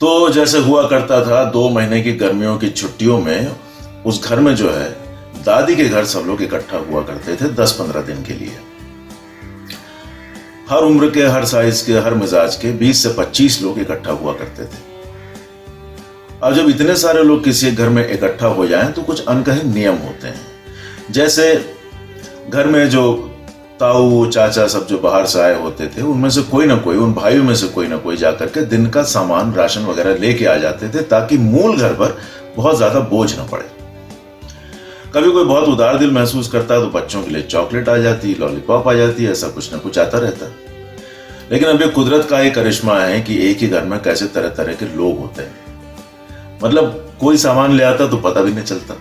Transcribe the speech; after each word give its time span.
तो 0.00 0.28
जैसे 0.28 0.58
हुआ 0.58 0.88
करता 0.88 1.26
था, 1.26 1.44
दो 1.44 1.68
महीने 1.68 2.00
की 2.02 2.12
गर्मियों 2.12 2.58
की 2.58 2.68
छुट्टियों 2.70 3.20
में, 3.20 3.56
उस 4.06 4.24
घर 4.24 4.40
में 4.40 4.56
जो 4.56 4.70
है, 4.70 4.90
दादी 5.44 5.76
के 5.76 5.84
घर 5.84 6.04
सब 6.04 6.20
लोग 6.20 6.42
इकट्ठा 6.42 6.78
हुआ 6.78 7.02
करते 7.02 7.36
थे 7.36 7.48
दस 7.48 7.72
पंद्रह 7.72 8.02
दिन 8.02 8.22
के 8.22 8.32
लिए। 8.32 8.52
हर 10.70 10.82
उम्र 10.82 11.10
के, 11.10 11.22
हर 11.22 11.44
साइज़ 11.44 11.86
के, 11.86 11.92
हर 11.92 12.14
मिजाज 12.14 12.56
के 12.56 12.72
बीस 12.72 13.02
से 13.02 13.08
पच्चीस 13.08 13.62
लोग 13.62 13.78
इकट्ठा 13.78 14.12
हुआ 14.12 14.32
करते 14.32 14.64
थे। 14.64 14.84
अब 16.42 16.54
जब 16.54 16.68
इतने 16.68 16.96
सारे 16.96 17.22
लोग 17.22 17.44
किसी 17.44 17.72
घर 17.72 17.88
में 17.88 18.10
इकट्ठा 18.10 18.46
हो 18.46 18.66
जाएँ 18.66 18.92
तो 18.92 19.02
कुछ 19.02 19.26
अनकहे 19.26 19.62
नियम 19.62 19.96
होते 19.96 20.28
हैं। 20.28 20.46
जैसे 21.10 21.74
घर 22.50 22.66
में 22.66 22.88
जो 22.90 23.35
ताऊ 23.80 24.26
चाचा 24.26 24.66
सब 24.66 24.86
जो 24.86 24.98
बाहर 24.98 25.26
से 25.26 25.40
आए 25.40 25.60
होते 25.62 25.86
थे, 25.86 26.02
उनमें 26.02 26.28
से 26.30 26.42
कोई 26.42 26.66
ना 26.66 26.76
कोई, 26.78 26.96
उन 26.96 27.12
भाइयों 27.14 27.44
में 27.44 27.54
से 27.54 27.66
कोई 27.68 27.86
ना 27.86 27.96
कोई 27.98 28.16
जाकर 28.16 28.46
के 28.46 28.60
दिन 28.66 28.86
का 28.86 29.02
सामान, 29.04 29.52
राशन 29.54 29.84
वगैरह 29.84 30.18
लेके 30.18 30.46
आ 30.46 30.54
जाते 30.56 30.88
थे, 30.88 31.02
ताकि 31.04 31.38
मूल 31.38 31.76
घर 31.76 31.92
पर 31.94 32.16
बहुत 32.56 32.76
ज़्यादा 32.76 33.00
बोझ 33.08 33.36
ना 33.36 33.44
पड़े। 33.44 33.64
कभी 35.14 35.30
कोई 35.32 35.44
बहुत 35.44 35.68
उदार 35.68 35.98
दिल 35.98 36.10
महसूस 36.10 36.48
करता 36.50 36.74
है 36.74 36.80
तो 36.80 36.88
बच्चों 36.90 37.22
के 37.22 37.30
लिए 37.30 37.42
चॉकलेट 37.44 37.88
आ 37.88 37.96
जाती, 37.98 38.34
लॉलीपॉप 38.34 38.88
आ 38.88 38.92
जाती 38.94 39.24
है 39.24 39.32
ऐसा 39.32 39.48
कुछ 39.48 39.72
ना 39.72 39.78
कुछ 39.78 39.98
आता 39.98 40.18
रहता। 40.18 40.46
लेकिन 41.50 41.68
अब 41.68 41.82
ये 41.82 41.88
कुदरत 41.90 42.26
का 42.30 42.40
एक 42.40 42.54
करिश्मा 42.54 42.98
है 42.98 43.20
कि 43.20 43.36
एक 43.48 43.58
ही 43.58 43.68
घर 43.68 43.84
में 43.84 43.98
कैसे 44.02 44.26
तरह 44.28 44.48
तरह 44.54 44.74
के 44.74 44.86
लोग 44.96 45.18
होते 45.18 45.42
हैं। 45.42 45.54
मतलब 46.62 47.16
कोई 47.20 47.36
सामान 47.38 47.72
ले 47.72 47.84
आता 47.84 48.06
तो 48.06 48.16
पता 48.18 48.42
भी 48.42 48.52
नहीं 48.52 48.64
चलता, 48.64 48.94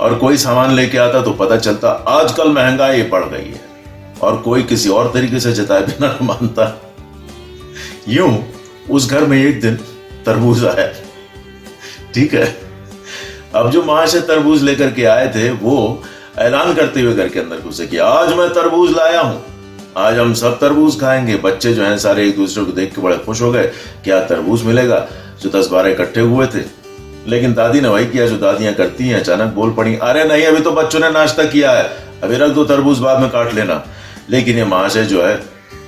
और 0.00 0.14
कोई 0.18 0.36
सामान 0.38 0.74
लेके 0.74 0.98
आता 0.98 1.20
तो 1.22 1.32
पता 1.34 1.56
चलता, 1.58 1.90
आजकल 1.90 2.48
महँगाई 2.50 3.02
बढ़ 3.04 3.24
गई 3.26 3.44
है। 3.44 3.71
और 4.22 4.36
कोई 4.36 4.62
किसी 4.62 4.88
और 4.88 5.10
तरीके 5.14 5.40
से 5.40 5.52
जताए 5.52 5.80
बिना 5.80 6.18
मानता। 6.22 6.92
यूँ 8.08 8.44
उस 8.90 9.10
घर 9.10 9.24
में 9.24 9.44
एक 9.44 9.60
दिन 9.60 9.76
तरबूज 10.26 10.64
आया। 10.64 10.92
ठीक 12.14 12.34
है? 12.34 12.58
अब 13.54 13.70
जो 13.70 13.82
माँ 13.82 14.06
से 14.06 14.20
तरबूज 14.20 14.62
लेकर 14.62 14.90
के 14.90 15.04
आए 15.04 15.28
थे, 15.28 15.50
वो 15.50 16.02
ऐलान 16.38 16.74
करते 16.74 17.00
हुए 17.00 17.14
घर 17.14 17.28
के 17.28 17.40
अंदर 17.40 17.56
घुसे 17.56 17.86
कि 17.86 17.98
आज 17.98 18.32
मैं 18.32 18.48
तरबूज 18.50 18.90
लाया 18.90 19.20
हूँ। 19.20 19.44
आज 19.96 20.18
हम 20.18 20.34
सब 20.34 20.60
तरबूज 20.60 21.00
खाएँगे। 21.00 21.36
बच्चे 21.36 21.74
जो 21.74 21.84
हैं 21.84 21.98
सारे 21.98 22.28
एक 22.28 22.36
दूसरे 22.36 22.64
को 22.64 22.72
देख 22.72 22.94
के 22.94 23.02
बड़े 23.02 23.16
खुश 23.16 23.42
हो 23.42 23.52
गए 23.52 23.72
क्या 24.04 24.24
तरबूज 24.24 24.62
मिलेगा, 24.62 25.08
जो 25.42 25.50
दस 25.50 25.68
बारह 25.68 25.90
इकट्ठे 25.90 26.20
हुए 26.20 26.46
थे। 26.46 26.82
लेकिन 27.26 27.54
दादी 27.54 27.80
ने 27.80 27.88
वही 27.88 28.06
किया 28.06 28.26
जो 28.26 28.36
दादियाँ 28.36 28.74
करती 28.74 29.08
हैं। 29.08 29.20
अचानक 29.20 29.52
बोल 29.52 29.72
पड़ी, 29.72 29.96
अरे 29.96 30.24
नहीं, 30.24 30.46
अभी 30.46 30.60
तो 30.60 30.70
बच्चों 30.70 31.00
ने 31.00 31.10
नाश्ता 31.10 31.44
किया 31.44 31.70
है। 31.70 31.84
अभी 32.22 32.36
रख 32.36 32.50
दो 32.50 32.64
तरबूज, 32.64 32.98
बाद 32.98 33.20
में 33.20 33.30
काट 33.30 33.54
लेना। 33.54 33.86
लेकिन 34.32 34.56
ये 34.56 34.64
महाशय 34.64 35.04
जो 35.04 35.22
है, 35.22 35.34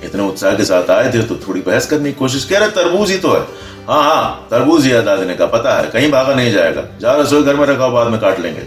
इतने 0.03 0.23
उत्साह 0.23 0.55
के 0.55 0.63
साथ 0.63 0.89
आए 0.89 1.11
थे 1.13 1.21
तो 1.23 1.35
थोड़ी 1.35 1.61
बहस 1.61 1.85
करने 1.87 2.11
की 2.11 2.17
कोशिश 2.19 2.45
कह 2.45 2.59
रहे 2.59 2.69
तरबूज 2.69 3.11
ही 3.11 3.17
तो 3.17 3.31
है। 3.33 3.39
हाँ 3.87 4.03
हाँ 4.03 4.47
तरबूज 4.51 4.85
ही 4.85 4.91
है 4.91 5.03
दादी 5.03 5.25
ने 5.25 5.35
कहा 5.35 5.47
पता 5.47 5.77
है। 5.77 5.89
कहीं 5.91 6.11
भागा 6.11 6.33
नहीं 6.35 6.51
जाएगा। 6.51 6.83
जा 7.01 7.15
रसोई 7.15 7.43
घर 7.43 7.55
में 7.55 7.65
रखा 7.67 7.87
बाद 7.87 8.07
में 8.07 8.19
काट 8.19 8.39
लेंगे। 8.39 8.63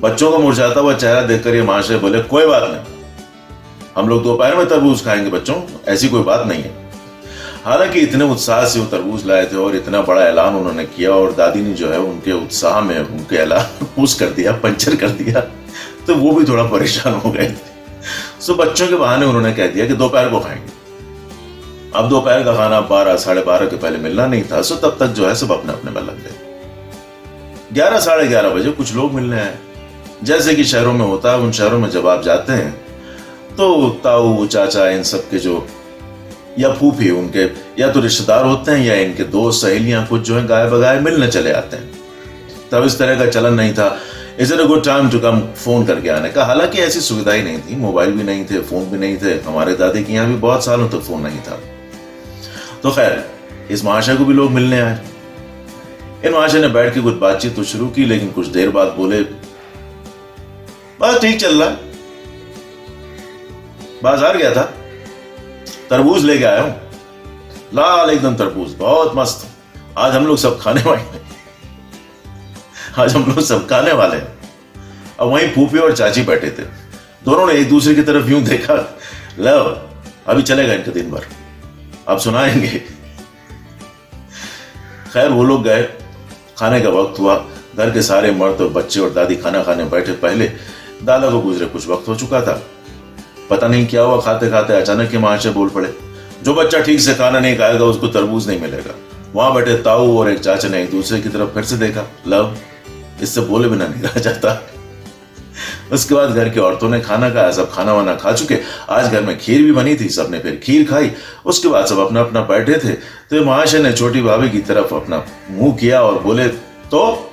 बच्चों 0.00 0.30
को 0.30 0.38
मुरझाता 0.38 0.80
हुआ 0.80 0.94
चेहरा 0.94 1.22
देखकर 1.22 1.54
ये 1.54 1.62
महाशय 1.62 1.98
बोले, 1.98 2.20
कोई 2.22 2.46
बात 2.46 2.62
नहीं। 2.62 3.02
हम 3.96 4.08
लोग 4.08 4.22
दोपहर 4.22 4.56
में 4.56 4.66
तरबूज 4.68 5.04
खाएँगे, 5.04 5.30
बच्चों। 5.30 5.54
ऐसी 5.88 6.08
कोई 6.08 6.22
बात 6.22 6.46
नहीं 6.46 6.62
है। 6.62 6.72
हालाँकि 7.64 8.00
इतने 8.00 8.24
उत्साह 8.24 8.64
से 8.64 8.80
वो 8.80 8.86
तरबूज 8.86 9.26
लाए 9.26 9.44
थे 9.46 9.56
और 9.56 9.76
इतना 9.76 10.00
बड़ा 10.02 10.22
ऐलान 10.22 10.54
उन्होंने 10.54 10.84
किया 10.86 11.10
और 11.10 11.32
दादी 11.32 11.60
ने 11.60 11.72
जो 11.72 11.88
है 11.88 11.98
उनके 11.98 12.32
उत्साह 12.32 12.80
में 12.80 12.98
उनके 12.98 13.36
ऐलान 13.36 13.84
पुश 13.96 14.14
कर 14.14 14.26
दिया, 14.26 14.52
पंचर 14.52 14.96
कर 14.96 15.08
दिया 15.08 15.40
तो 16.06 16.14
वो 16.14 16.32
भी 16.32 16.44
थोड़ा 16.44 16.64
परेशान 16.64 17.14
हो 17.14 17.30
गए 17.30 17.48
थे। 17.50 17.73
सो 18.40 18.54
बच्चों 18.54 18.88
के 18.88 18.94
बहाने 18.94 19.26
उन्होंने 19.26 19.52
कह 19.52 19.66
दिया 19.66 19.86
कि 19.86 19.94
दोपहर 19.94 20.28
को 20.28 20.40
खाएँगे। 20.40 20.72
अब 21.94 22.08
दोपहर 22.08 22.42
का 22.42 22.54
खाना 22.56 22.80
बारह, 22.80 23.16
साढ़े 23.16 23.42
बारह 23.42 23.66
के 23.66 23.76
पहले 23.76 23.98
मिलना 23.98 24.26
नहीं 24.26 24.42
था 24.42 24.62
सो 24.62 24.76
तब 24.76 24.96
तक 25.00 25.06
जो 25.06 25.28
है 25.28 25.34
सब 25.34 25.52
अपने 25.52 25.72
अपने 25.72 25.90
में 25.90 26.02
लग 26.02 26.18
गए। 26.18 26.40
ग्यारह, 27.72 27.98
साढ़े 27.98 28.26
ग्यारह 28.28 28.48
बजे 28.48 28.70
कुछ 28.70 28.94
लोग 28.94 29.12
मिलने 29.12 29.40
आए। 29.40 29.54
जैसे 30.24 30.54
कि 30.54 30.64
शहरों 30.64 30.92
में 30.92 31.06
होता 31.06 31.30
है, 31.30 31.38
उन 31.38 31.52
शहरों 31.52 31.78
में 31.78 31.90
जब 31.90 32.06
आप 32.06 32.22
जाते 32.22 32.52
हैं 32.52 32.84
तो 33.56 33.88
ताऊ, 34.04 34.46
चाचा, 34.46 34.88
इन 34.88 35.02
सब 35.02 35.30
के 35.30 35.38
जो, 35.38 35.66
या 36.58 36.72
फूफी 36.72 37.10
उनके, 37.10 37.44
या 37.82 37.90
तो 37.90 38.00
रिश्तेदार 38.00 38.44
होते 38.44 38.72
हैं, 38.72 38.86
या 38.86 38.94
इनके 38.94 39.24
दोस्त, 39.24 39.66
सहेलियाँ, 39.66 40.06
कुछ 40.06 40.20
जो 40.20 40.36
है 40.36 40.46
गाय 40.46 40.66
बगाए 40.66 41.00
मिलने 41.00 41.28
चले 41.28 41.52
आते 41.52 41.76
हैं। 41.76 41.90
तब 42.72 42.84
इस 42.84 42.98
तरह 42.98 43.18
का 43.18 43.26
चलन 43.26 43.54
नहीं 43.54 43.74
था। 43.74 43.98
Is 44.40 44.52
it 44.54 44.60
a 44.60 44.64
good 44.64 44.84
time 44.84 45.08
to 45.10 45.18
come 45.20 45.40
phone 45.54 45.84
करके 45.86 46.08
आने 46.08 46.28
का? 46.30 46.44
हालाँकि 46.44 46.78
ऐसी 46.80 47.00
सुविधा 47.00 47.32
ही 47.32 47.42
नहीं 47.42 47.58
थी, 47.60 47.76
मोबाइल 47.76 48.12
भी 48.12 48.22
नहीं 48.22 48.44
थे 48.44 48.60
फ़ोन 48.62 48.84
भी 48.90 48.98
नहीं 48.98 49.16
थे, 49.16 49.34
हमारे 49.40 49.74
दादी 49.76 50.04
के 50.04 50.12
यहाँ 50.12 50.26
भी 50.28 50.36
बहुत 50.38 50.64
सालों 50.64 50.88
तक 50.88 51.00
फ़ोन 51.00 51.20
नहीं 51.22 51.40
था। 51.40 51.58
तो 52.82 52.90
खैर, 52.90 53.24
इस 53.70 53.84
महाशय 53.84 54.16
को 54.16 54.24
भी 54.24 54.34
लोग 54.34 54.50
मिलने 54.50 54.80
आए। 54.80 54.98
इन 56.24 56.32
महाशय 56.32 56.60
ने 56.60 56.68
बैठ 56.70 56.94
के 56.94 57.00
कुछ 57.00 57.14
बातचीत 57.16 57.56
तो 57.56 57.64
शुरू 57.64 57.86
की, 57.88 58.04
लेकिन 58.04 58.30
कुछ 58.32 58.46
देर 58.48 58.70
बाद 58.70 58.94
बोले, 58.96 59.20
बस 61.00 61.20
ठीक 61.20 61.40
चल 61.40 61.62
रहा 61.62 61.76
बाज़ार 64.02 64.36
गया 64.36 64.54
था। 64.54 64.62
तरबूज 65.90 66.24
लेके 66.24 66.44
आया 66.44 66.62
हूँ। 66.62 66.74
लाल 67.74 68.10
एकदम 68.10 68.34
तरबूज, 68.36 68.74
बहुत 68.78 69.12
मस्त। 69.16 69.46
आज 69.98 70.14
हम 70.14 70.26
लोग 70.26 70.38
सब 70.38 70.58
खाने 70.60 70.82
वाले 70.82 71.22
आज 72.98 73.14
हम 73.14 73.24
लोग 73.28 73.40
सब 73.40 73.66
खाने 73.68 73.92
वाले 73.92 74.16
हैं। 74.16 74.38
अब 75.20 75.28
वहीं 75.28 75.48
फूफी 75.48 75.78
और 75.78 75.96
चाची 75.96 76.22
बैठे 76.22 76.50
थे। 76.50 76.62
दोनों 77.24 77.46
ने 77.46 77.52
एक 77.52 77.68
दूसरे 77.68 77.94
की 77.94 78.02
तरफ़ 78.02 78.26
यूँ 78.26 78.42
देखा 78.42 78.74
लव 79.38 79.88
अभी 80.26 80.42
चलेगा 80.42 80.72
इनका 80.72 80.92
दिन 80.92 81.10
भर। 81.10 81.22
अब 82.08 82.18
सुनाएँगे? 82.18 82.78
खैर, 85.12 85.28
वो 85.28 85.44
लोग 85.44 85.62
गए। 85.62 85.82
खाने 86.58 86.80
का 86.80 86.88
वक्त 86.88 87.18
हुआ। 87.18 87.36
घर 87.76 87.90
के 87.90 88.02
सारे 88.02 88.30
मर्द 88.30 88.60
और 88.60 88.68
बच्चे 88.68 89.00
और 89.00 89.10
दादी 89.10 89.36
खाना 89.36 89.62
खाने 89.62 89.84
बैठे। 89.84 90.12
पहले 90.12 90.46
दादा 91.02 91.30
को 91.30 91.40
गुजरे 91.40 91.66
कुछ 91.66 91.88
वक्त 91.88 92.08
हो 92.08 92.14
चुका 92.14 92.40
था। 92.40 92.62
पता 93.50 93.68
नहीं 93.68 93.86
क्या 93.86 94.02
हुआ 94.02 94.20
खाते 94.20 94.50
खाते 94.50 94.72
अचानक 94.72 95.10
के 95.10 95.18
महाशय 95.18 95.50
बोल 95.50 95.68
पड़े, 95.68 95.94
जो 96.42 96.54
बच्चा 96.54 96.80
ठीक 96.80 97.00
से 97.00 97.14
खाना 97.14 97.40
नहीं 97.40 97.56
खाएगा, 97.58 97.84
उसको 97.84 98.06
तरबूज 98.08 98.48
नहीं 98.48 98.60
मिलेगा। 98.60 98.94
वहाँ 99.34 99.54
बैठे 99.54 99.76
ताऊ 99.76 100.16
और 100.18 100.30
एक 100.30 100.38
चाचा 100.38 100.68
ने 100.68 100.82
एक 100.82 100.90
दूसरे 100.90 101.20
की 101.20 101.28
तरफ़ 101.28 101.48
फिर 101.48 101.64
से 101.64 101.76
देखा 101.76 102.06
लव 102.26 102.56
इससे 103.22 103.40
बोले 103.40 103.68
बिना 103.68 103.86
नहीं 103.86 104.02
रह 104.02 104.20
जाता। 104.20 104.70
उसके 105.92 106.14
बाद 106.14 106.30
घर 106.30 106.48
की 106.48 106.60
औरतों 106.60 106.88
ने 106.88 107.00
खाना 107.00 107.30
खाया, 107.30 107.50
सब 107.52 107.72
खाना 107.72 107.92
वाना 107.92 108.14
खा 108.14 108.32
चुके। 108.32 108.58
आज 108.90 109.12
घर 109.12 109.22
में 109.22 109.38
खीर 109.38 109.62
भी 109.62 109.72
बनी 109.72 109.96
थी, 109.96 110.08
सबने 110.08 110.38
फिर 110.38 110.60
खीर 110.64 110.86
खाई। 110.90 111.10
उसके 111.46 111.68
बाद 111.68 111.86
सब 111.86 111.98
अपना 111.98 112.20
अपना 112.20 112.40
बैठे 112.40 112.74
थे। 112.74 112.92
तो 113.30 113.44
महाशय 113.44 113.78
ने 113.78 113.92
छोटी 113.92 114.22
भाभी 114.22 114.50
की 114.50 114.58
तरफ़ 114.58 114.94
अपना 114.94 115.24
मुँह 115.50 115.76
किया 115.76 116.02
और 116.02 116.22
बोले 116.22 116.48
तो 116.48 117.30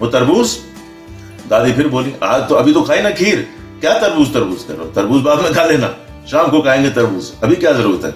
वो 0.00 0.06
तरबूज? 0.06 0.56
दादी 1.48 1.72
फिर 1.72 1.88
बोली, 1.88 2.14
आज 2.22 2.48
तो 2.48 2.54
अभी 2.54 2.72
तो 2.72 2.82
खाई 2.82 3.02
ना 3.02 3.10
खीर। 3.10 3.48
क्या 3.80 3.98
तरबूज 3.98 4.34
तरबूज 4.34 4.62
करो 4.62 4.84
तरबूज 4.84 5.22
बाद 5.22 5.40
में 5.40 5.54
खा 5.54 5.64
लेना। 5.64 5.96
शाम 6.30 6.50
को 6.50 6.60
खाएँगे 6.62 6.90
तरबूज। 6.90 7.32
अभी 7.44 7.56
क्या 7.56 7.72
ज़रूरत 7.72 8.04
है? 8.04 8.14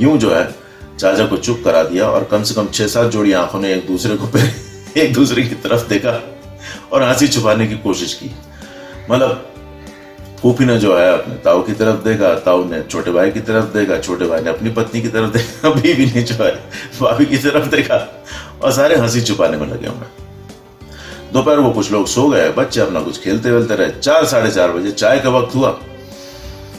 यूँ 0.00 0.18
जो 0.18 0.34
है, 0.34 0.54
चाचा 0.98 1.26
को 1.26 1.36
चुप 1.36 1.62
करा 1.64 1.82
दिया 1.82 2.08
और 2.08 2.24
कम 2.24 2.42
से 2.42 2.54
कम 2.54 2.66
छह 2.66 2.86
सात 2.86 3.10
जोड़ी 3.10 3.32
आँखों 3.32 3.60
ने 3.60 3.74
एक 3.74 3.86
दूसरे 3.86 4.16
को 4.16 4.26
एक 5.02 5.12
दूसरे 5.12 5.42
की 5.42 5.54
तरफ़ 5.54 5.88
देखा 5.88 6.22
और 6.92 7.02
हँसी 7.02 7.28
छुपाने 7.28 7.66
की 7.66 7.76
कोशिश 7.78 8.14
की। 8.14 8.30
मतलब 9.10 9.52
फूफी 10.42 10.64
ने 10.64 10.78
जो 10.78 10.96
है 10.98 11.12
अपने 11.18 11.34
ताऊ 11.34 11.62
की 11.62 11.72
तरफ़ 11.72 12.04
देखा, 12.04 12.34
ताऊ 12.34 12.64
ने 12.64 12.82
छोटे 12.82 13.10
भाई 13.10 13.30
की 13.30 13.40
तरफ़ 13.40 13.64
देखा, 13.64 13.98
छोटे 13.98 14.26
भाई 14.26 14.40
ने 14.40 14.50
अपनी 14.50 14.70
पत्नी 14.70 15.02
की 15.02 15.08
तरफ़ 15.08 15.30
देखा 15.30 15.70
बीवी 15.70 16.06
ने 16.06 16.22
जो 16.22 16.44
है 16.44 16.56
भाभी 17.00 17.26
की 17.26 17.38
तरफ़ 17.38 17.66
देखा 17.66 18.24
और 18.62 18.72
सारे 18.72 18.96
हँसी 18.96 19.20
छुपाने 19.20 19.56
में 19.56 19.66
लगे 19.66 19.86
हुए 19.86 20.06
दोपहर 21.32 21.58
वो 21.58 21.70
कुछ 21.70 21.92
लोग 21.92 22.06
सो 22.06 22.28
गए, 22.28 22.50
बच्चे 22.50 22.80
अपना 22.80 23.00
कुछ 23.00 23.20
खेलते 23.20 23.50
वेलते 23.50 23.76
रहे। 23.76 23.90
चार, 23.90 24.24
साढ़े 24.24 24.50
चार 24.50 24.72
बजे 24.72 24.90
चाय 24.90 25.20
का 25.20 25.30
वक्त 25.30 25.54
हुआ। 25.54 25.70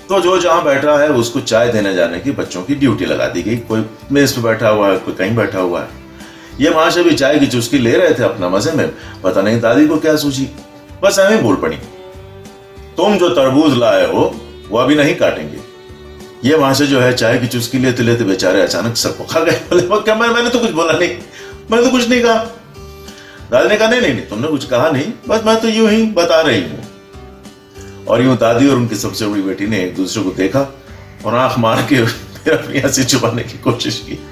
तो 0.09 0.19
जो 0.21 0.39
जहाँ 0.39 0.63
बैठा 0.63 0.97
है, 0.97 1.09
उसको 1.09 1.39
चाय 1.39 1.71
देने 1.71 1.93
जाने 1.95 2.19
की 2.19 2.31
बच्चों 2.31 2.63
की 2.63 2.75
ड्यूटी 2.75 3.05
लगा 3.05 3.27
दी 3.27 3.41
गई। 3.41 3.57
कोई 3.57 3.85
मेज 4.11 4.31
पे 4.31 4.41
बैठा 4.41 4.69
हुआ 4.69 4.89
है, 4.89 4.97
कोई 4.97 5.13
कहीं 5.13 5.35
बैठा 5.35 5.59
हुआ 5.59 5.81
है। 5.81 6.06
ये 6.59 6.69
महाशय 6.69 7.03
भी 7.03 7.11
चाय 7.11 7.39
की 7.39 7.47
चुस्की 7.47 7.79
ले 7.79 7.91
रहे 7.91 8.13
थे 8.13 8.23
अपना 8.23 8.49
मज़े 8.49 8.71
में। 8.71 8.91
पता 9.23 9.41
नहीं 9.41 9.61
दादी 9.61 9.87
को 9.87 9.97
क्या 9.97 10.15
सूझी। 10.15 10.49
बस 11.03 11.19
हमें 11.19 11.43
बोल 11.43 11.55
पड़ी। 11.55 11.77
तुम 12.97 13.17
जो 13.17 13.29
तरबूज 13.29 13.77
लाए 13.77 14.13
हो, 14.13 14.35
वो 14.69 14.77
अभी 14.77 14.95
नहीं 14.95 15.15
काटेंगे। 15.15 15.57
ये 16.49 16.73
से 16.73 16.87
जो 16.87 16.99
है 16.99 17.13
चाय 17.13 17.37
की 17.37 17.47
चुस्की 17.47 17.79
लेते 17.79 18.03
लेते 18.03 18.23
बेचारे 18.23 18.61
अचानक 18.61 18.95
सर 18.95 19.25
खा 19.31 19.39
गए। 19.39 19.51
बोले 19.51 19.81
क्या, 19.81 20.15
मैं, 20.15 20.29
मैंने 20.29 20.49
तो 20.49 20.59
कुछ 20.59 20.71
बोला 20.71 20.93
नहीं। 20.93 21.09
मैंने 21.71 21.83
तो 21.83 21.91
कुछ 21.91 22.09
नहीं 22.09 22.21
कहा। 22.21 22.43
दादी 23.51 23.69
ने 23.69 23.77
कहा, 23.77 23.89
नहीं 23.89 24.01
नहीं 24.01 24.13
नहीं, 24.13 24.25
तुमने 24.25 24.47
कुछ 24.47 24.65
कहा 24.65 24.89
नहीं। 24.89 25.13
बस 25.27 25.41
मैं 25.45 25.61
तो 25.61 25.67
यूँ 25.67 25.89
ही 25.89 26.03
बता 26.03 26.41
रही 26.41 26.61
हूँ। 26.61 26.83
और 28.07 28.21
यूँ 28.21 28.37
दादी 28.37 28.69
और 28.69 28.75
उनकी 28.75 28.95
सबसे 28.95 29.27
बड़ी 29.27 29.41
बेटी 29.41 29.67
ने 29.67 29.83
एक 29.83 29.95
दूसरे 29.95 30.23
को 30.23 30.29
देखा 30.29 30.75
और 31.25 31.35
आँख 31.35 31.59
मार 31.59 31.81
के 31.81 31.95
अपनी 32.51 32.79
हँसी 32.79 33.03
छुपाने 33.03 33.43
की 33.43 33.57
कोशिश 33.57 34.05
की। 34.09 34.26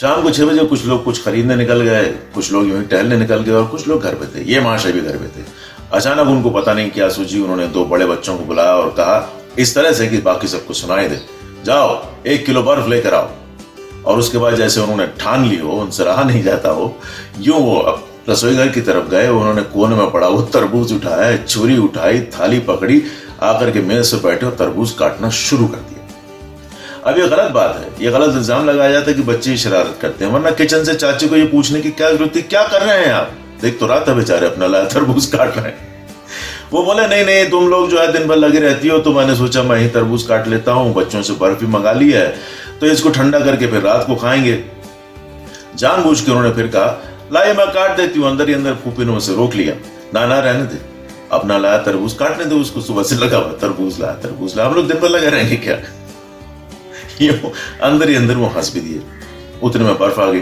शाम 0.00 0.22
को 0.22 0.30
छह 0.30 0.44
बजे 0.44 0.64
कुछ 0.64 0.86
लोग 0.86 1.04
कुछ 1.04 1.24
खरीदने 1.24 1.56
निकल 1.56 1.80
गए, 1.80 2.04
कुछ 2.06 2.52
लोग 2.52 2.68
यूँ 2.68 2.82
टहलने 2.82 3.16
निकल 3.16 3.42
गए 3.42 3.52
और 3.52 3.66
कुछ 3.66 3.88
लोग 3.88 4.02
घर 4.02 4.14
पे 4.14 4.26
थे। 4.26 4.44
ये 4.44 4.60
महाशय 4.60 4.92
भी 4.92 5.00
घर 5.00 5.16
पे 5.16 5.26
थे। 5.26 5.44
अचानक 5.92 6.28
उनको 6.28 6.50
पता 6.50 6.74
नहीं 6.74 6.90
क्या 6.90 7.08
सूझी, 7.08 7.40
उन्होंने 7.40 7.66
दो 7.66 7.84
बड़े 7.84 8.06
बच्चों 8.06 8.38
को 8.38 8.44
बुलाया 8.44 8.74
और 8.74 8.88
कहा, 8.88 9.32
इस 9.58 9.74
तरह 9.74 9.92
से 9.92 10.06
कि 10.06 10.18
बाकी 10.18 10.48
सबको 10.48 10.74
सुनाई 10.74 11.08
दे। 11.08 11.20
जाओ, 11.64 12.06
एक 12.26 12.46
किलो 12.46 12.62
बर्फ़ 12.62 12.88
लेकर 12.88 13.14
आओ। 13.14 13.30
और 14.06 14.18
उसके 14.18 14.38
बाद 14.38 14.54
जैसे 14.54 14.80
उन्होंने 14.80 15.06
ठान 15.06 15.48
ली 15.48 15.56
हो, 15.56 15.72
उनसे 15.72 16.04
रहा 16.04 16.22
नहीं 16.22 16.42
जाता 16.42 16.68
हो, 16.70 16.98
यूँ 17.40 17.58
वो 17.58 17.76
अब 17.76 18.08
रसोई 18.28 18.54
घर 18.54 18.68
की 18.68 18.80
तरफ़ 18.80 19.08
गए, 19.08 19.28
उन्होंने 19.28 19.62
कोने 19.62 19.96
में 19.96 20.10
पड़ा 20.10 20.28
वो 20.28 20.42
तरबूज 20.42 20.92
उठाया, 20.92 21.36
छुरी 21.36 21.78
उठाई, 21.78 22.20
थाली 22.20 22.58
पकड़ी, 22.58 23.02
आकर 23.42 23.70
के 23.70 23.80
मेज 23.80 24.04
से 24.04 24.16
बैठे 24.16 24.46
और 24.46 24.52
तरबूज 24.52 24.90
काटना 24.90 25.30
शुरू 25.30 25.66
कर 25.66 25.76
दिया। 25.76 25.95
अब 27.06 27.18
ये 27.18 27.26
गलत 27.28 27.50
बात 27.52 27.76
है। 27.76 28.04
ये 28.04 28.10
गलत 28.12 28.36
इल्ज़ाम 28.36 28.64
लगाया 28.66 28.92
जाता 28.92 29.10
है 29.10 29.14
कि 29.14 29.22
बच्चे 29.22 29.56
शरारत 29.56 29.98
करते 30.00 30.24
हैं। 30.24 30.30
वरना 30.32 30.50
किचन 30.52 30.84
से 30.84 30.94
चाची 30.94 31.28
को 31.28 31.36
ये 31.36 31.44
पूछने 31.46 31.80
की 31.80 31.90
क्या 31.90 32.10
ज़रूरत 32.10 32.34
थी? 32.36 32.42
क्या 32.44 32.62
कर 32.64 32.82
रहे 32.82 32.96
हैं 32.98 33.12
आप? 33.12 33.30
देख 33.62 33.78
तो 33.80 33.86
रात 33.86 34.08
है 34.08 34.14
बेचारे 34.14 34.46
अपना 34.46 34.66
लाया 34.66 34.84
तरबूज 34.86 35.26
काट 35.26 35.56
रहे 35.56 35.66
हैं। 35.66 35.84
वो 36.72 36.82
बोले, 36.82 37.06
नहीं 37.06 37.24
नहीं, 37.24 37.48
तुम 37.50 37.68
लोग 37.68 37.90
जो 37.90 38.00
है 38.00 38.12
दिन 38.12 38.26
भर 38.28 38.36
लगे 38.36 38.58
रहती 38.58 38.88
हो 38.88 38.98
तो 38.98 39.12
मैंने 39.12 39.34
सोचा 39.36 39.62
मैं 39.62 39.76
ही 39.78 39.88
तरबूज 39.88 40.22
काट 40.22 40.48
लेता 40.48 40.72
हूँ। 40.72 40.94
बच्चों 40.94 41.22
से 41.22 41.32
बर्फ़ 41.34 41.64
मंगा 41.66 41.92
ली 41.92 42.10
है 42.12 42.26
तो 42.80 42.86
इसको 42.86 43.10
ठंडा 43.10 43.40
करके 43.40 43.66
फिर 43.66 43.82
रात 43.82 44.06
को 44.06 44.16
खाएँगे। 44.16 44.62
जानबूझ 45.76 46.20
के 46.20 46.30
उन्होंने 46.30 46.50
फिर 46.54 46.66
कहा 46.66 47.28
लाइए 47.32 47.52
मैं 47.52 47.66
काट 47.68 47.96
देती 47.96 48.18
हूँ, 48.18 48.28
अंदर 48.30 48.48
ही 48.48 48.54
अंदर 48.54 48.74
फूफी 48.84 49.04
ने 49.04 49.12
उसे 49.12 49.34
रोक 49.34 49.54
लिया। 49.54 49.74
ना 50.14 50.26
ना 50.26 50.38
रहने 50.40 50.64
दे। 50.64 50.80
अपना 51.32 51.58
लाया 51.58 51.78
तरबूज, 51.82 52.12
काटने 52.14 52.44
दे 52.44 52.54
उसको, 52.54 52.80
सुबह 52.80 53.02
से 53.02 53.16
लगा 53.16 53.38
हुआ 53.38 53.52
तरबूज, 53.60 54.00
लाया 54.00 54.14
तरबूज, 54.22 54.56
लाया। 54.56 54.68
हम 54.68 54.74
लोग 54.74 54.88
दिन 54.88 54.98
भर 54.98 55.08
लगे 55.08 55.30
रहेंगे 55.30 55.56
क्या? 55.56 55.76
अंदर 57.20 58.08
ही 58.08 58.14
अंदर 58.14 58.34
वो 58.34 58.46
हंस 58.46 58.72
भी 58.74 58.80
दिए। 58.80 59.02
उतने 59.62 59.84
में 59.84 59.98
बर्फ़ 59.98 60.20
आ 60.20 60.26
गई। 60.26 60.40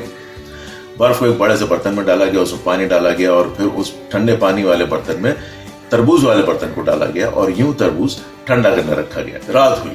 बर्फ़ 0.98 1.18
को 1.20 1.26
एक 1.26 1.38
बड़े 1.38 1.56
से 1.56 1.64
बर्तन 1.64 1.94
में 1.94 2.04
डाला 2.06 2.24
गया, 2.24 2.40
उसमें 2.40 2.62
पानी 2.64 2.86
डाला 2.86 3.10
गया 3.10 3.32
और 3.32 3.54
फिर 3.58 3.66
उस 3.66 3.92
ठंडे 4.12 4.36
पानी 4.36 4.64
वाले 4.64 4.84
बर्तन 4.84 5.20
में 5.20 5.34
तरबूज 5.90 6.24
वाले 6.24 6.42
बर्तन 6.42 6.72
को 6.72 6.82
डाला 6.82 7.06
गया 7.06 7.28
और 7.28 7.50
यूँ 7.50 7.74
तरबूज 7.74 8.16
ठंडा 8.48 8.70
करने 8.70 8.94
रखा 8.94 9.20
गया। 9.20 9.38
रात 9.50 9.84
हुई। 9.84 9.92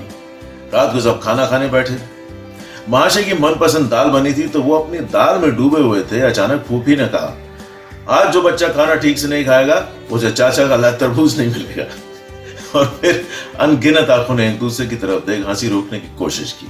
रात 0.73 0.93
को 0.93 0.99
सब 0.99 1.21
खाना 1.21 1.45
खाने 1.45 1.67
बैठे। 1.67 1.97
महाशय 2.89 3.23
की 3.23 3.33
मनपसंद 3.33 3.89
दाल 3.89 4.09
बनी 4.09 4.33
थी 4.33 4.47
तो 4.47 4.61
वो 4.61 4.77
अपनी 4.79 4.99
दाल 5.13 5.39
में 5.39 5.55
डूबे 5.55 5.81
हुए 5.81 6.01
थे। 6.01 6.21
अचानक 6.21 6.65
फूफी 6.69 6.95
ने 6.95 7.07
कहा, 7.07 7.35
आज 8.09 8.31
जो 8.33 8.41
बच्चा 8.41 8.67
खाना 8.67 8.95
ठीक 8.95 9.19
से 9.19 9.27
नहीं 9.27 9.45
खाएगा, 9.45 9.87
उसे 10.11 10.31
चाचा 10.31 10.67
का 10.67 10.75
ला 10.75 10.91
तरबूज 10.91 11.37
नहीं 11.39 11.51
मिलेगा। 11.51 11.85
और 12.75 12.85
फिर 13.01 13.25
अनगिनत 13.59 14.09
आँखों 14.09 14.35
ने 14.35 14.47
एक 14.49 14.59
दूसरे 14.59 14.85
की 14.87 14.95
तरफ़ 14.95 15.25
देख 15.25 15.47
हँसी 15.47 15.69
रोकने 15.69 15.99
की 15.99 16.15
कोशिश 16.17 16.51
की। 16.51 16.67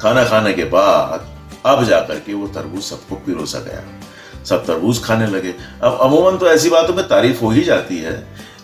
खाना 0.00 0.24
खाने 0.24 0.52
के 0.54 0.64
बाद 0.64 1.28
अब 1.66 1.84
जाकर 1.84 2.20
के 2.20 2.34
वो 2.34 2.46
तरबूज 2.46 2.82
सबको 2.82 3.16
पिरोसा 3.16 3.58
गया। 3.58 3.82
सब 4.44 4.64
तरबूज 4.66 5.02
खाने 5.04 5.26
लगे। 5.26 5.54
अब 5.82 5.98
अमूमन 6.02 6.36
तो 6.38 6.46
ऐसी 6.46 6.70
बातों 6.70 6.94
में 6.94 7.06
तारीफ़ 7.08 7.40
हो 7.40 7.50
ही 7.50 7.62
जाती 7.62 7.98
है 7.98 8.12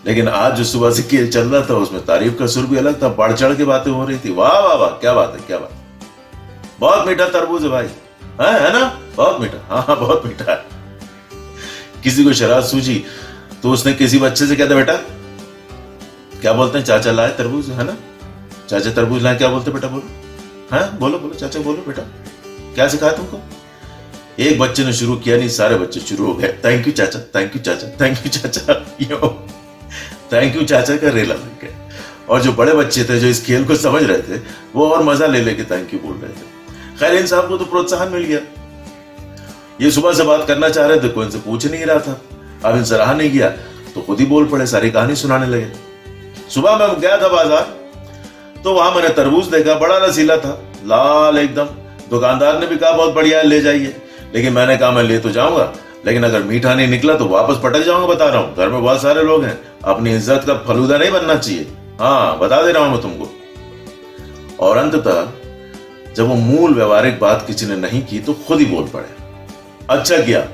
लेकिन 0.05 0.27
आज 0.27 0.55
जो 0.55 0.63
सुबह 0.63 0.91
से 0.91 1.03
खेल 1.03 1.29
चल 1.31 1.49
रहा 1.49 1.61
था 1.61 1.73
उसमें 1.75 2.05
तारीफ़ 2.05 2.33
का 2.35 2.47
सुर 2.47 2.65
भी 2.65 2.77
अलग 2.77 3.01
था 3.03 3.09
बढ़ 3.09 3.33
चढ़ 3.33 3.55
के 3.55 3.63
बातें 3.63 3.91
हो 3.91 4.05
रही 4.05 4.17
थी। 4.17 4.33
वाह 4.33 4.59
वाह 4.59 4.75
वाह 4.75 4.89
क्या 4.89 5.13
बात 5.13 5.35
है 5.35 5.45
क्या 5.47 5.57
बात 5.57 5.71
बहुत 6.79 7.07
मीठा 7.07 7.25
तरबूज 7.29 7.63
है 7.63 7.69
भाई। 7.69 7.85
है, 8.41 8.63
है 8.63 8.71
ना? 8.73 8.85
बहुत 9.17 9.41
मीठा। 9.41 9.65
हाँ 9.69 9.83
हाँ 9.87 9.99
बहुत 9.99 10.25
मीठा 10.25 10.51
है। 10.51 12.01
किसी 12.03 12.23
को 12.23 12.33
शराब 12.33 12.63
सूझी 12.63 13.03
तो 13.63 13.71
उसने 13.71 13.93
किसी 13.93 14.19
बच्चे 14.19 14.47
से 14.47 14.55
कहता 14.55 14.75
बेटा 14.75 14.93
क्या 16.43 16.51
बोलते 16.53 16.77
हैं? 16.77 16.85
चाचा 16.85 17.11
लाए 17.11 17.29
तरबूज, 17.29 17.69
है 17.69 17.83
ना? 17.83 17.95
चाचा 18.69 18.91
तरबूज 18.91 19.21
लाए, 19.23 19.35
क्या 19.35 19.47
बोलते 19.49 19.71
बेटा 19.71 19.87
बोलो? 19.87 20.03
हाँ? 20.71 20.97
बोलो 20.99 21.19
बोलो, 21.19 21.33
चाचा 21.33 21.59
बोलो 21.59 21.83
बेटा। 21.87 22.01
क्या 22.75 22.87
सिखाया 22.87 23.11
तुमको? 23.11 23.39
एक 24.39 24.59
बच्चे 24.59 24.85
ने 24.85 24.93
शुरू 24.93 25.15
किया 25.15 25.37
नहीं, 25.37 25.49
सारे 25.49 25.75
बच्चे 25.75 25.99
शुरू 25.99 26.25
हो 26.25 26.33
गए। 26.33 26.47
थैंक 26.65 26.87
यू 26.87 26.93
चाचा 26.93 27.19
थैंक 27.35 27.55
यू 27.55 27.61
चाचा 27.61 27.87
थैंक 28.01 28.17
यू 28.17 28.31
चाचा। 28.31 28.73
यो 29.01 29.29
थैंक 30.33 30.55
यू 30.55 30.63
चाचा 30.63 30.95
का 30.95 31.09
रेला 31.09 31.33
लग 31.33 31.61
गया। 31.61 32.25
और 32.29 32.41
जो 32.41 32.53
बड़े 32.53 32.73
बच्चे 32.73 33.03
थे, 33.03 33.19
जो 33.19 33.27
इस 33.27 33.43
खेल 33.45 33.65
को 33.65 33.75
समझ 33.75 34.03
रहे 34.03 34.17
थे, 34.19 34.41
वो 34.75 34.89
और 34.89 35.03
मज़ा 35.03 35.27
ले 35.27 35.41
लेके 35.41 35.63
थैंक 35.63 35.93
यू 35.93 35.99
बोल 35.99 36.17
रहे 36.17 36.31
थे। 36.31 36.99
खैर, 36.99 37.15
इन 37.15 37.27
साहब 37.27 37.47
को 37.47 37.57
तो 37.57 37.65
प्रोत्साहन 37.65 38.11
मिल 38.11 38.23
गया। 38.23 38.39
ये 39.81 39.91
सुबह 39.91 40.13
से 40.13 40.23
बात 40.23 40.45
करना 40.47 40.69
चाह 40.69 40.87
रहे 40.87 40.99
थे, 40.99 41.09
कोई 41.09 41.25
इनसे 41.25 41.39
पूछ 41.39 41.65
नहीं 41.65 41.85
रहा 41.85 41.99
था। 41.99 42.21
अब 42.65 42.77
इनसे 42.77 42.97
रहा 42.97 43.13
नहीं 43.13 43.31
गया 43.31 43.49
तो 43.95 44.01
खुद 44.01 44.19
ही 44.19 44.25
बोल 44.25 44.47
पड़े, 44.47 44.67
सारी 44.67 44.91
कहानी 44.91 45.15
सुनाने 45.15 45.47
लगे। 45.47 45.92
सुबह 46.53 46.75
मैं 46.77 46.99
गया 46.99 47.17
था 47.17 47.27
बाज़ार 47.27 48.61
तो 48.63 48.73
वहाँ 48.73 48.91
मैंने 48.95 49.09
तरबूज 49.11 49.45
देखा, 49.47 49.73
बड़ा 49.75 49.97
रसीला 49.97 50.35
था, 50.37 50.51
लाल 50.85 51.37
एकदम। 51.37 51.65
दुकानदार 52.09 52.59
ने 52.59 52.67
भी 52.67 52.75
कहा, 52.77 52.91
बहुत 52.91 53.13
बढ़िया, 53.13 53.41
ले 53.41 53.59
जाइए। 53.61 53.95
लेकिन 54.33 54.53
मैंने 54.53 54.77
कहा, 54.77 54.91
मैं 54.91 55.03
ले 55.03 55.17
तो 55.19 55.29
जाऊँगा, 55.31 55.71
लेकिन 56.05 56.23
अगर 56.23 56.43
मीठा 56.43 56.73
नहीं 56.75 56.87
निकला 56.87 57.15
तो 57.15 57.27
वापस 57.27 57.59
पटक 57.63 57.83
जाऊँगा, 57.83 58.07
बता 58.07 58.29
रहा 58.29 58.41
हूँ। 58.41 58.55
घर 58.55 58.69
में 58.69 58.81
बहुत 58.81 59.01
सारे 59.01 59.23
लोग 59.23 59.43
हैं, 59.43 59.57
अपनी 59.85 60.15
इज़्ज़त 60.15 60.43
का 60.47 60.53
फलूदा 60.67 60.97
नहीं 60.97 61.11
बनना 61.11 61.35
चाहिए। 61.35 61.67
हाँ 61.99 62.39
बता 62.39 62.61
दे 62.61 62.71
रहा 62.71 62.83
हूँ 62.83 62.91
मैं 62.91 63.01
तुमको। 63.01 63.29
और 64.59 64.77
अंततः, 64.77 65.27
जब 66.15 66.27
वो 66.27 66.35
मूल 66.35 66.73
व्यवहारिक 66.73 67.19
बात 67.19 67.45
किसी 67.47 67.65
ने 67.65 67.75
नहीं 67.77 68.05
की 68.05 68.19
तो 68.19 68.33
खुद 68.47 68.59
ही 68.59 68.65
बोल 68.65 68.87
पड़े। 68.87 69.07
अच्छा 69.89 70.17
किया, 70.17 70.47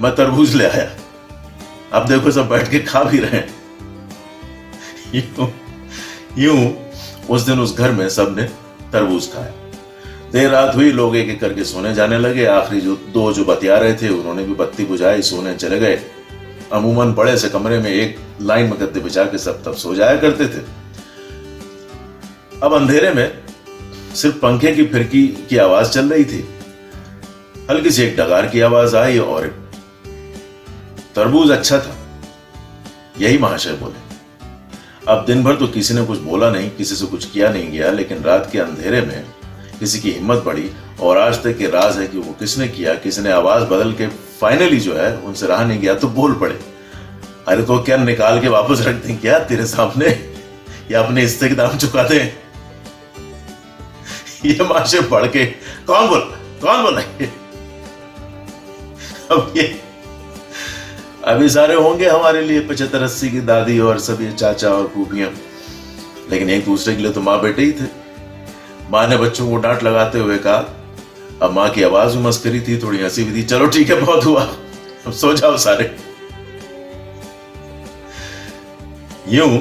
मैं 0.00 0.14
तरबूज 0.14 0.54
ले 0.54 0.66
आया। 0.66 0.90
अब 1.92 2.06
देखो, 2.08 2.30
सब 2.30 2.48
बैठ 2.48 2.70
के 2.70 2.78
खा 2.80 3.02
भी 3.02 3.18
रहे 3.18 3.36
हैं। 3.36 3.61
यूँ 6.38 6.74
उस 7.30 7.42
दिन 7.42 7.60
उस 7.60 7.78
घर 7.78 7.92
में 7.92 8.08
सबने 8.08 8.42
तरबूज 8.92 9.32
खाया। 9.32 9.52
देर 10.32 10.50
रात 10.50 10.76
हुई, 10.76 10.92
लोग 10.92 11.16
एक 11.16 11.28
एक 11.28 11.40
करके 11.40 11.64
सोने 11.64 11.94
जाने 11.94 12.18
लगे। 12.18 12.44
आखिरी 12.44 12.80
जो, 12.80 12.96
दो 12.96 13.32
जो 13.32 13.44
बतिया 13.44 13.78
रहे 13.78 13.94
थे, 13.94 14.08
उन्होंने 14.08 14.44
भी 14.44 14.54
बत्ती 14.54 14.84
बुझाई, 14.84 15.22
सोने 15.22 15.54
चले 15.54 15.80
गए। 15.80 16.00
अमूमन 16.72 17.12
बड़े 17.12 17.36
से 17.38 17.48
कमरे 17.48 17.78
में 17.78 17.90
एक 17.90 18.16
लाइन 18.40 18.70
में 18.70 18.80
गद्दे 18.80 19.00
बिछा 19.00 19.24
के 19.24 19.38
सब 19.38 19.64
तब 19.64 19.74
सो 19.74 19.94
जाया 19.94 20.16
करते 20.16 20.48
थे। 20.48 20.62
अब 22.62 22.74
अंधेरे 22.74 23.10
में 23.10 23.38
सिर्फ़ 24.14 24.36
पंखे 24.36 24.72
की 24.72 24.84
फिरकी 24.84 25.26
की 25.50 25.56
आवाज़ 25.56 25.90
चल 25.90 26.12
रही 26.12 26.24
थी। 26.24 26.48
हल्की 27.70 27.90
सी 27.90 28.02
एक 28.02 28.16
डगार 28.16 28.46
की 28.46 28.60
आवाज़ 28.60 28.96
आई 28.96 29.18
और 29.18 29.46
तरबूज 31.16 31.50
अच्छा 31.50 31.78
था। 31.78 31.96
यही 33.20 33.38
महाशय 33.38 33.72
बोले। 33.72 34.01
अब 35.08 35.24
दिन 35.26 35.42
भर 35.44 35.56
तो 35.56 35.66
किसी 35.66 35.94
ने 35.94 36.04
कुछ 36.06 36.18
बोला 36.18 36.50
नहीं, 36.50 36.70
किसी 36.70 36.94
से 36.94 37.06
कुछ 37.06 37.24
किया 37.24 37.48
नहीं 37.50 37.70
गया, 37.70 37.90
लेकिन 37.90 38.22
रात 38.22 38.48
के 38.52 38.58
अंधेरे 38.58 39.00
में 39.00 39.24
किसी 39.80 40.00
की 40.00 40.10
हिम्मत 40.10 40.42
बढ़ी 40.46 40.70
और 41.00 41.18
आज 41.18 41.42
तक 41.44 41.58
ये 41.60 41.68
राज 41.70 41.96
है 41.98 42.06
कि 42.08 42.18
वो 42.18 42.32
किसने 42.32 42.68
किया, 42.68 42.94
किसी 42.94 43.20
ने 43.20 43.30
आवाज़ 43.30 43.64
बदल 43.64 43.92
के 43.92 44.06
फाइनली 44.40 44.80
जो 44.80 44.94
है, 44.94 45.16
उनसे 45.16 45.46
रहा 45.46 45.64
नहीं 45.64 45.80
गया 45.80 45.94
तो 45.94 46.08
बोल 46.08 46.34
पड़े। 46.34 46.58
अरे 47.48 47.62
तो 47.62 47.78
क्या 47.82 47.96
निकाल 47.96 48.40
के 48.40 48.48
वापस 48.48 48.80
रख 48.80 49.04
दें 49.04 49.16
क्या 49.16 49.38
तेरे 49.38 49.66
सामने? 49.66 50.06
या 50.90 51.02
अपने 51.02 51.20
हिस्से 51.20 51.48
के 51.48 51.54
दाम 51.54 51.76
चुका 51.78 52.02
दे? 52.02 52.18
ये 54.44 54.64
माशे 54.64 55.00
पढ़ 55.08 55.26
के। 55.26 55.44
कौन 55.86 56.08
बोल, 56.08 56.20
कौन 56.62 56.82
बोला 56.82 57.00
अब 59.30 59.52
ये 59.56 59.62
अभी 61.22 61.48
सारे 61.48 61.74
होंगे 61.74 62.06
हमारे 62.08 62.40
लिए 62.42 62.60
पचहत्तर 62.60 63.02
अस्सी 63.02 63.28
की 63.30 63.40
दादी 63.40 63.78
और 63.80 63.98
सभी 64.00 64.32
चाचा 64.32 64.68
और 64.68 64.86
फूफियाँ 64.94 65.30
लेकिन 66.30 66.50
एक 66.50 66.64
दूसरे 66.64 66.94
के 66.96 67.02
लिए 67.02 67.12
तो 67.12 67.20
माँ 67.20 67.40
बेटे 67.40 67.62
ही 67.62 67.72
थे। 67.72 67.86
माँ 68.90 69.06
ने 69.08 69.16
बच्चों 69.16 69.48
को 69.50 69.56
डांट 69.56 69.82
लगाते 69.82 70.18
हुए 70.18 70.38
कहा, 70.38 70.56
अब 71.42 71.52
माँ 71.52 71.68
की 71.70 71.82
आवाज़ 71.82 72.16
भी 72.16 72.22
मस्करी 72.22 72.60
थी, 72.60 72.78
थोड़ी 72.82 73.02
हँसी 73.02 73.24
भी 73.24 73.36
थी 73.36 73.42
चलो 73.44 73.66
ठीक 73.66 73.90
है, 73.90 74.00
बहुत 74.00 74.24
हुआ। 74.24 74.42
अब 75.06 75.12
सो 75.12 75.32
जाओ 75.34 75.56
सारे। 75.58 75.90
यूँ 79.28 79.58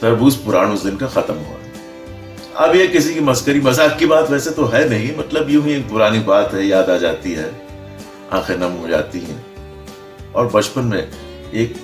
तरबूज 0.00 0.34
पुराण 0.36 0.72
उस 0.72 0.84
दिन 0.84 0.96
का 0.96 1.06
खत्म 1.06 1.34
हुआ। 1.34 2.66
अब 2.66 2.76
ये 2.76 2.86
किसी 2.88 3.14
की 3.14 3.20
मस्करी 3.22 3.60
मज़ाक 3.60 3.98
की 3.98 4.06
बात 4.06 4.30
वैसे 4.30 4.50
तो 4.50 4.66
है 4.66 4.88
नहीं। 4.88 5.16
मतलब 5.18 5.50
यूँ 5.50 5.64
ही 5.64 5.72
एक 5.72 5.88
पुरानी 5.88 6.18
बात 6.24 6.54
है, 6.54 6.66
याद 6.66 6.90
आ 6.90 6.96
जाती 6.98 7.32
है। 7.32 7.50
आँखें 8.32 8.56
नम 8.58 8.72
हो 8.72 8.88
जाती 8.88 9.20
हैं। 9.20 9.53
और 10.36 10.46
बचपन 10.46 10.84
में 10.84 11.12
एक 11.54 11.74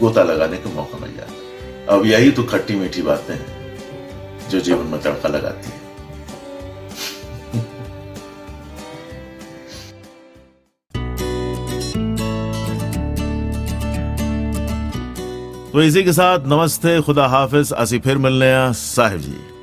गोता 0.00 0.22
लगाने 0.22 0.56
का 0.56 0.70
मौका 0.70 0.98
मिल 0.98 1.16
जाता 1.16 1.96
अब 1.96 2.06
यही 2.06 2.30
तो 2.30 2.42
खट्टी 2.42 2.74
मीठी 2.74 3.02
बातें 3.02 3.34
हैं 3.34 4.48
जो 4.48 4.60
जीवन 4.60 4.86
में 4.86 5.00
तड़का 5.02 5.28
लगाती 5.28 5.70
है। 5.70 5.80
तो 15.72 15.82
इसी 15.82 16.04
के 16.04 16.12
साथ 16.12 16.38
नमस्ते, 16.46 17.00
खुदा 17.00 17.26
हाफिज। 17.26 17.72
असी 17.72 17.98
फिर 17.98 18.18
मिलने 18.18 18.72
साहिब 18.72 19.20
जी। 19.20 19.59